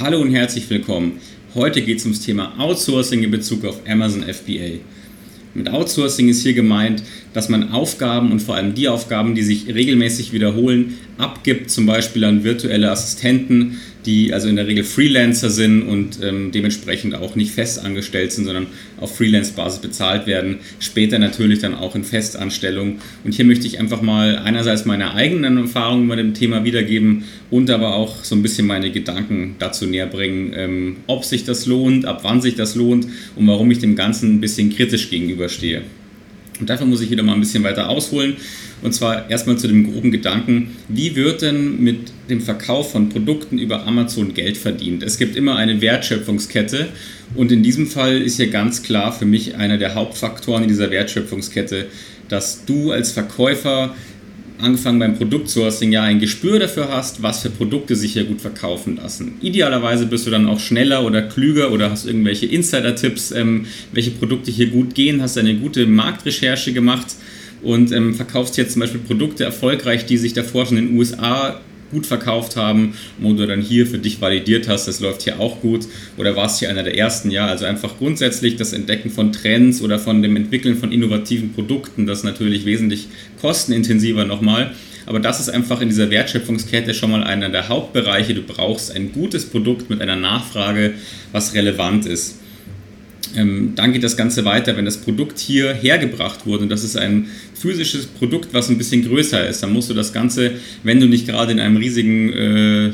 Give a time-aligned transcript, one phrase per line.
[0.00, 1.20] Hallo und herzlich willkommen.
[1.54, 4.78] Heute geht es ums Thema Outsourcing in Bezug auf Amazon FBA.
[5.52, 7.02] Mit Outsourcing ist hier gemeint,
[7.34, 12.24] dass man Aufgaben und vor allem die Aufgaben, die sich regelmäßig wiederholen, abgibt, zum Beispiel
[12.24, 17.52] an virtuelle Assistenten, die also in der Regel Freelancer sind und ähm, dementsprechend auch nicht
[17.52, 18.66] fest angestellt sind, sondern
[18.98, 20.58] auf Freelance-Basis bezahlt werden.
[20.78, 22.98] Später natürlich dann auch in Festanstellung.
[23.24, 27.70] Und hier möchte ich einfach mal einerseits meine eigenen Erfahrungen mit dem Thema wiedergeben und
[27.70, 32.04] aber auch so ein bisschen meine Gedanken dazu näher bringen, ähm, ob sich das lohnt,
[32.04, 33.06] ab wann sich das lohnt
[33.36, 35.82] und warum ich dem Ganzen ein bisschen kritisch gegenüberstehe.
[36.60, 38.36] Und dafür muss ich wieder mal ein bisschen weiter ausholen.
[38.82, 43.58] Und zwar erstmal zu dem groben Gedanken, wie wird denn mit dem Verkauf von Produkten
[43.58, 45.02] über Amazon Geld verdient?
[45.02, 46.88] Es gibt immer eine Wertschöpfungskette
[47.34, 50.90] und in diesem Fall ist hier ganz klar für mich einer der Hauptfaktoren in dieser
[50.90, 51.86] Wertschöpfungskette,
[52.28, 53.94] dass du als Verkäufer
[54.62, 58.96] angefangen beim Produktsourcing ja ein Gespür dafür hast, was für Produkte sich hier gut verkaufen
[58.96, 59.32] lassen.
[59.40, 64.50] Idealerweise bist du dann auch schneller oder klüger oder hast irgendwelche Insider-Tipps, ähm, welche Produkte
[64.50, 67.14] hier gut gehen, hast eine gute Marktrecherche gemacht
[67.62, 71.60] und ähm, verkaufst jetzt zum Beispiel Produkte erfolgreich, die sich davor schon in den USA
[71.90, 75.60] gut verkauft haben, wo du dann hier für dich validiert hast, das läuft hier auch
[75.60, 79.82] gut oder warst hier einer der ersten, ja, also einfach grundsätzlich das Entdecken von Trends
[79.82, 83.08] oder von dem Entwickeln von innovativen Produkten, das natürlich wesentlich
[83.40, 84.74] kostenintensiver nochmal,
[85.06, 89.12] aber das ist einfach in dieser Wertschöpfungskette schon mal einer der Hauptbereiche, du brauchst ein
[89.12, 90.94] gutes Produkt mit einer Nachfrage,
[91.32, 92.38] was relevant ist.
[93.36, 96.96] Ähm, dann geht das Ganze weiter, wenn das Produkt hier hergebracht wurde und das ist
[96.96, 101.06] ein physisches Produkt, was ein bisschen größer ist, dann musst du das Ganze, wenn du
[101.06, 102.86] nicht gerade in einem riesigen, äh,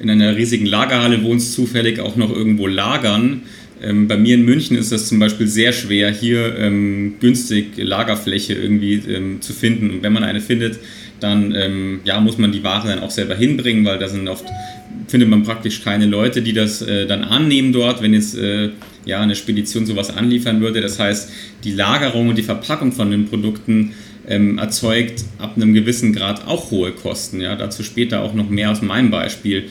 [0.00, 3.42] in einer riesigen Lagerhalle wohnst, zufällig auch noch irgendwo lagern.
[3.82, 8.54] Ähm, bei mir in München ist das zum Beispiel sehr schwer, hier ähm, günstig Lagerfläche
[8.54, 9.90] irgendwie ähm, zu finden.
[9.90, 10.78] Und wenn man eine findet,
[11.18, 14.44] dann ähm, ja, muss man die Ware dann auch selber hinbringen, weil da sind oft
[15.08, 18.70] findet man praktisch keine Leute, die das äh, dann annehmen dort, wenn jetzt äh,
[19.04, 20.80] ja, eine Spedition sowas anliefern würde.
[20.80, 21.30] Das heißt,
[21.64, 23.92] die Lagerung und die Verpackung von den Produkten
[24.28, 27.40] ähm, erzeugt ab einem gewissen Grad auch hohe Kosten.
[27.40, 27.56] Ja?
[27.56, 29.64] Dazu später auch noch mehr aus meinem Beispiel.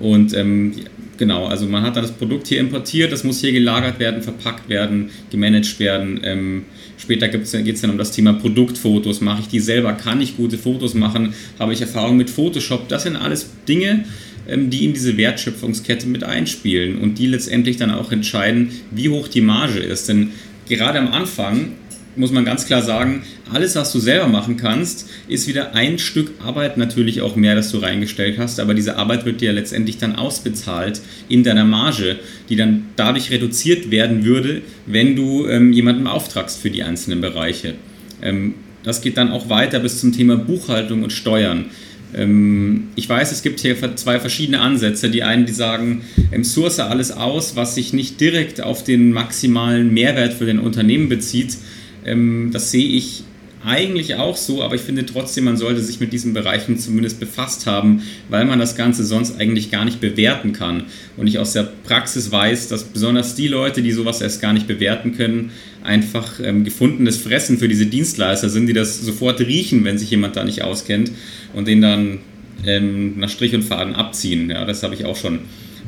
[0.00, 0.72] Und ähm,
[1.16, 4.68] genau, also man hat dann das Produkt hier importiert, das muss hier gelagert werden, verpackt
[4.68, 6.20] werden, gemanagt werden.
[6.22, 6.62] Ähm,
[6.96, 9.20] später geht es dann um das Thema Produktfotos.
[9.20, 9.92] Mache ich die selber?
[9.94, 11.34] Kann ich gute Fotos machen?
[11.58, 12.88] Habe ich Erfahrung mit Photoshop?
[12.88, 14.04] Das sind alles Dinge,
[14.46, 19.40] die in diese Wertschöpfungskette mit einspielen und die letztendlich dann auch entscheiden, wie hoch die
[19.40, 20.08] Marge ist.
[20.08, 20.30] Denn
[20.68, 21.72] gerade am Anfang
[22.16, 23.22] muss man ganz klar sagen,
[23.52, 27.72] alles, was du selber machen kannst, ist wieder ein Stück Arbeit natürlich auch mehr, das
[27.72, 32.16] du reingestellt hast, aber diese Arbeit wird dir letztendlich dann ausbezahlt in deiner Marge,
[32.48, 37.74] die dann dadurch reduziert werden würde, wenn du ähm, jemanden auftragst für die einzelnen Bereiche.
[38.22, 41.66] Ähm, das geht dann auch weiter bis zum Thema Buchhaltung und Steuern.
[42.16, 45.10] Ähm, ich weiß, es gibt hier zwei verschiedene Ansätze.
[45.10, 46.02] Die einen, die sagen,
[46.32, 51.08] ähm, source alles aus, was sich nicht direkt auf den maximalen Mehrwert für den Unternehmen
[51.08, 51.56] bezieht.
[52.04, 53.24] Ähm, das sehe ich
[53.64, 57.66] eigentlich auch so, aber ich finde trotzdem, man sollte sich mit diesen Bereichen zumindest befasst
[57.66, 60.84] haben, weil man das Ganze sonst eigentlich gar nicht bewerten kann.
[61.16, 64.66] Und ich aus der Praxis weiß, dass besonders die Leute, die sowas erst gar nicht
[64.66, 65.50] bewerten können,
[65.82, 70.36] einfach ähm, gefundenes Fressen für diese Dienstleister sind, die das sofort riechen, wenn sich jemand
[70.36, 71.10] da nicht auskennt
[71.52, 72.18] und den dann
[72.66, 74.50] ähm, nach Strich und Faden abziehen.
[74.50, 75.40] Ja, das habe ich auch schon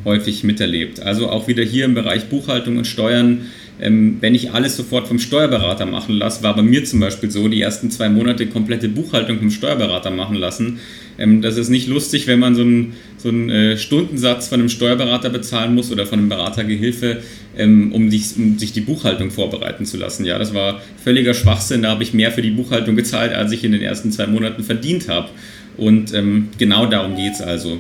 [0.04, 1.00] häufig miterlebt.
[1.00, 3.47] Also auch wieder hier im Bereich Buchhaltung und Steuern
[3.81, 7.48] ähm, wenn ich alles sofort vom Steuerberater machen lasse, war bei mir zum Beispiel so,
[7.48, 10.81] die ersten zwei Monate komplette Buchhaltung vom Steuerberater machen lassen.
[11.19, 14.70] Ähm, das ist nicht lustig, wenn man so einen, so einen äh, Stundensatz von einem
[14.70, 17.19] Steuerberater bezahlen muss oder von einem Beratergehilfe,
[17.56, 20.25] ähm, um, dich, um sich die Buchhaltung vorbereiten zu lassen.
[20.25, 21.82] Ja, das war völliger Schwachsinn.
[21.82, 24.62] Da habe ich mehr für die Buchhaltung gezahlt, als ich in den ersten zwei Monaten
[24.62, 25.28] verdient habe.
[25.76, 27.78] Und ähm, genau darum geht es also.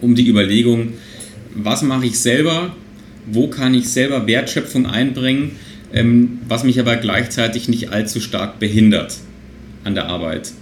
[0.00, 0.94] Um die Überlegung,
[1.54, 2.74] was mache ich selber
[3.26, 5.52] wo kann ich selber Wertschöpfung einbringen,
[5.92, 9.18] ähm, was mich aber gleichzeitig nicht allzu stark behindert
[9.84, 10.52] an der Arbeit.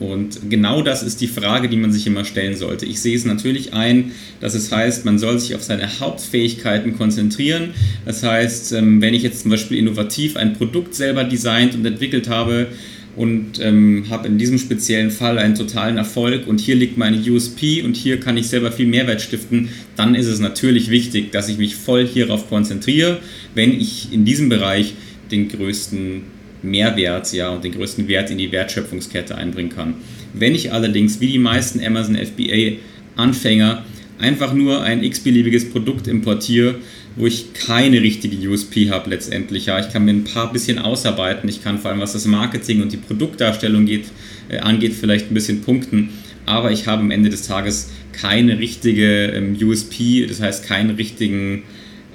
[0.00, 2.86] Und genau das ist die Frage, die man sich immer stellen sollte.
[2.86, 7.74] Ich sehe es natürlich ein, dass es heißt, man soll sich auf seine Hauptfähigkeiten konzentrieren.
[8.06, 12.30] Das heißt, ähm, wenn ich jetzt zum Beispiel innovativ ein Produkt selber designt und entwickelt
[12.30, 12.68] habe,
[13.20, 17.82] und ähm, habe in diesem speziellen Fall einen totalen Erfolg und hier liegt meine USP
[17.82, 21.58] und hier kann ich selber viel Mehrwert stiften, dann ist es natürlich wichtig, dass ich
[21.58, 23.18] mich voll hierauf konzentriere,
[23.54, 24.94] wenn ich in diesem Bereich
[25.30, 26.22] den größten
[26.62, 29.96] Mehrwert ja, und den größten Wert in die Wertschöpfungskette einbringen kann.
[30.32, 32.78] Wenn ich allerdings wie die meisten Amazon FBA
[33.16, 33.84] Anfänger
[34.20, 36.76] einfach nur ein x-beliebiges Produkt importiere,
[37.16, 39.66] wo ich keine richtige USP habe letztendlich.
[39.66, 41.48] Ja, ich kann mir ein paar bisschen ausarbeiten.
[41.48, 44.06] Ich kann vor allem, was das Marketing und die Produktdarstellung geht,
[44.48, 46.10] äh, angeht, vielleicht ein bisschen punkten.
[46.46, 51.62] Aber ich habe am Ende des Tages keine richtige ähm, USP, das heißt keinen richtigen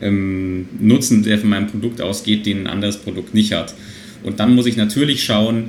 [0.01, 3.73] ähm, Nutzen, der von meinem Produkt ausgeht, den ein anderes Produkt nicht hat.
[4.25, 5.65] Und dann muss ich natürlich schauen,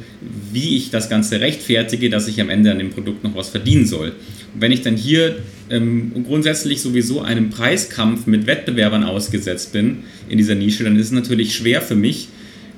[0.51, 3.85] wie ich das Ganze rechtfertige, dass ich am Ende an dem Produkt noch was verdienen
[3.85, 4.15] soll.
[4.55, 5.37] Und wenn ich dann hier
[5.69, 9.99] ähm, grundsätzlich sowieso einem Preiskampf mit Wettbewerbern ausgesetzt bin
[10.31, 12.29] in dieser Nische, dann ist es natürlich schwer für mich,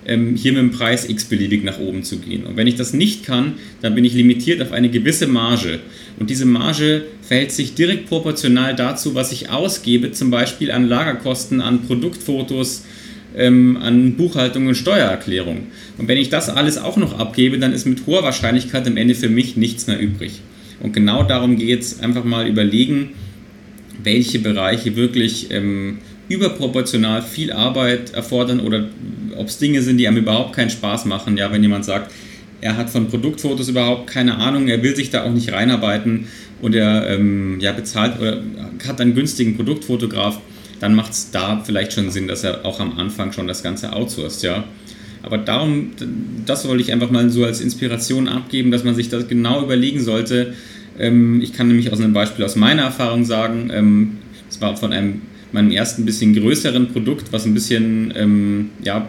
[0.04, 2.44] ähm, hier mit dem Preis x-beliebig nach oben zu gehen.
[2.44, 5.78] Und wenn ich das nicht kann, dann bin ich limitiert auf eine gewisse Marge.
[6.18, 11.60] Und diese Marge verhält sich direkt proportional dazu, was ich ausgebe, zum Beispiel an Lagerkosten,
[11.60, 12.84] an Produktfotos,
[13.36, 15.66] ähm, an Buchhaltung und Steuererklärung.
[15.98, 19.14] Und wenn ich das alles auch noch abgebe, dann ist mit hoher Wahrscheinlichkeit am Ende
[19.14, 20.40] für mich nichts mehr übrig.
[20.80, 23.10] Und genau darum geht es, einfach mal überlegen,
[24.02, 25.98] welche Bereiche wirklich ähm,
[26.28, 28.88] überproportional viel Arbeit erfordern oder
[29.36, 31.36] ob es Dinge sind, die einem überhaupt keinen Spaß machen.
[31.36, 32.12] Ja, wenn jemand sagt,
[32.60, 36.26] er hat von Produktfotos überhaupt keine Ahnung, er will sich da auch nicht reinarbeiten
[36.60, 38.42] und er ähm, ja, bezahlt oder
[38.86, 40.40] hat einen günstigen Produktfotograf,
[40.80, 43.92] dann macht es da vielleicht schon Sinn, dass er auch am Anfang schon das Ganze
[43.92, 44.64] outsourced, ja.
[45.22, 45.90] Aber darum,
[46.46, 50.00] das wollte ich einfach mal so als Inspiration abgeben, dass man sich das genau überlegen
[50.00, 50.54] sollte.
[50.98, 54.92] Ähm, ich kann nämlich aus einem Beispiel aus meiner Erfahrung sagen, ähm, es war von
[54.92, 55.22] einem
[55.52, 59.08] meinem ersten bisschen größeren Produkt, was ein bisschen, ähm, ja,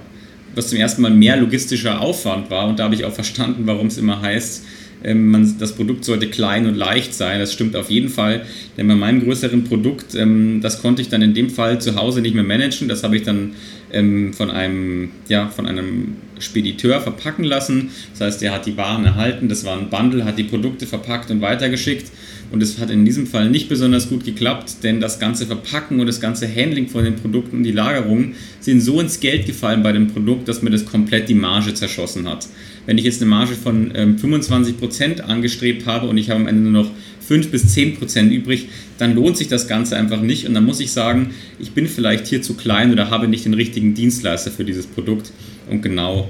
[0.55, 2.67] was zum ersten Mal mehr logistischer Aufwand war.
[2.67, 4.65] Und da habe ich auch verstanden, warum es immer heißt,
[5.03, 7.39] ähm, man, das Produkt sollte klein und leicht sein.
[7.39, 8.45] Das stimmt auf jeden Fall.
[8.77, 12.21] Denn bei meinem größeren Produkt, ähm, das konnte ich dann in dem Fall zu Hause
[12.21, 12.87] nicht mehr managen.
[12.87, 13.53] Das habe ich dann
[13.91, 17.91] ähm, von, einem, ja, von einem Spediteur verpacken lassen.
[18.11, 19.49] Das heißt, er hat die Waren erhalten.
[19.49, 22.11] Das war ein Bundle, hat die Produkte verpackt und weitergeschickt.
[22.51, 26.07] Und es hat in diesem Fall nicht besonders gut geklappt, denn das ganze Verpacken und
[26.07, 29.91] das ganze Handling von den Produkten und die Lagerung sind so ins Geld gefallen bei
[29.91, 32.47] dem Produkt, dass mir das komplett die Marge zerschossen hat.
[32.85, 36.69] Wenn ich jetzt eine Marge von ähm, 25% angestrebt habe und ich habe am Ende
[36.69, 36.91] nur noch
[37.29, 40.47] 5 bis 10% übrig, dann lohnt sich das Ganze einfach nicht.
[40.47, 41.29] Und dann muss ich sagen,
[41.59, 45.31] ich bin vielleicht hier zu klein oder habe nicht den richtigen Dienstleister für dieses Produkt.
[45.69, 46.29] Und genau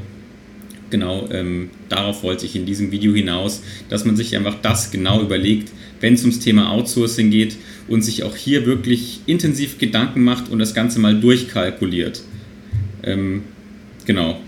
[0.89, 5.21] genau ähm, darauf wollte ich in diesem Video hinaus, dass man sich einfach das genau
[5.21, 5.71] überlegt,
[6.01, 7.57] wenn es ums Thema Outsourcing geht
[7.87, 12.21] und sich auch hier wirklich intensiv Gedanken macht und das Ganze mal durchkalkuliert.
[13.03, 13.43] Ähm,
[14.05, 14.39] genau.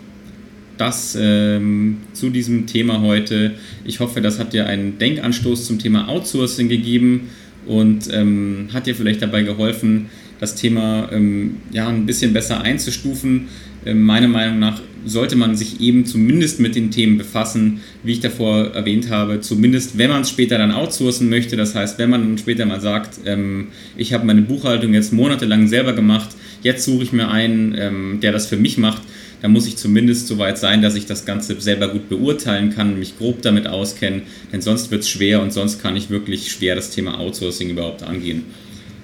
[0.78, 3.52] Das ähm, zu diesem Thema heute.
[3.84, 7.30] Ich hoffe, das hat dir einen Denkanstoß zum Thema Outsourcing gegeben
[7.68, 10.10] und ähm, hat dir vielleicht dabei geholfen,
[10.42, 13.48] das Thema ähm, ja, ein bisschen besser einzustufen.
[13.86, 18.20] Ähm, meiner Meinung nach sollte man sich eben zumindest mit den Themen befassen, wie ich
[18.20, 21.56] davor erwähnt habe, zumindest wenn man es später dann outsourcen möchte.
[21.56, 25.94] Das heißt, wenn man später mal sagt, ähm, ich habe meine Buchhaltung jetzt monatelang selber
[25.94, 26.30] gemacht,
[26.64, 29.04] jetzt suche ich mir einen, ähm, der das für mich macht,
[29.44, 33.00] dann muss ich zumindest so weit sein, dass ich das Ganze selber gut beurteilen kann,
[33.00, 36.76] mich grob damit auskennen, denn sonst wird es schwer und sonst kann ich wirklich schwer
[36.76, 38.44] das Thema Outsourcing überhaupt angehen.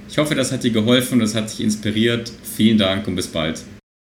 [0.09, 2.31] Ich hoffe, das hat dir geholfen, das hat dich inspiriert.
[2.43, 3.61] Vielen Dank und bis bald.